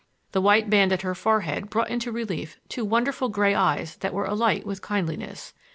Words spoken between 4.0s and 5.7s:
were alight with kindliness.